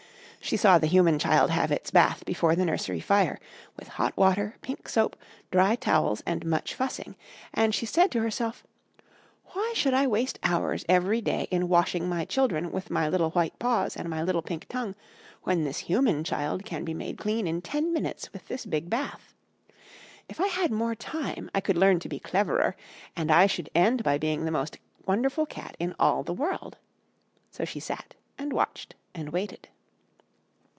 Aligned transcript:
"She 0.43 0.57
saw 0.57 0.79
the 0.79 0.87
human 0.87 1.19
child 1.19 1.51
have 1.51 1.71
its 1.71 1.91
bath 1.91 2.25
before 2.25 2.55
the 2.55 2.65
nursery 2.65 2.99
fire, 2.99 3.39
with 3.77 3.87
hot 3.87 4.17
water, 4.17 4.55
pink 4.61 4.89
soap, 4.89 5.15
dry 5.51 5.75
towels, 5.75 6.21
and 6.25 6.43
much 6.45 6.73
fussing, 6.73 7.15
and 7.53 7.75
she 7.75 7.85
said 7.85 8.09
to 8.11 8.21
herself, 8.21 8.65
'Why 9.51 9.71
should 9.75 9.93
I 9.93 10.07
waste 10.07 10.39
hours 10.43 10.83
every 10.89 11.21
day 11.21 11.47
in 11.51 11.69
washing 11.69 12.09
my 12.09 12.25
children 12.25 12.71
with 12.71 12.89
my 12.89 13.07
little 13.07 13.29
white 13.29 13.57
paws 13.59 13.95
and 13.95 14.09
my 14.09 14.23
little 14.23 14.41
pink 14.41 14.67
tongue, 14.67 14.95
when 15.43 15.63
this 15.63 15.77
human 15.77 16.23
child 16.23 16.65
can 16.65 16.83
be 16.83 16.95
made 16.95 17.19
clean 17.19 17.45
in 17.47 17.61
ten 17.61 17.93
minutes 17.93 18.33
with 18.33 18.47
this 18.47 18.65
big 18.65 18.89
bath. 18.89 19.35
If 20.27 20.41
I 20.41 20.47
had 20.47 20.71
more 20.71 20.95
time 20.95 21.51
I 21.53 21.61
could 21.61 21.77
learn 21.77 21.99
to 21.99 22.09
be 22.09 22.19
cleverer, 22.19 22.75
and 23.15 23.31
I 23.31 23.45
should 23.45 23.69
end 23.75 24.03
by 24.03 24.17
being 24.17 24.43
the 24.43 24.51
most 24.51 24.79
wonderful 25.05 25.45
Cat 25.45 25.77
in 25.79 25.93
all 25.99 26.23
the 26.23 26.33
world.' 26.33 26.77
So 27.51 27.63
she 27.63 27.79
sat, 27.79 28.15
and 28.39 28.51
watched, 28.51 28.95
and 29.15 29.29
waited. 29.29 29.69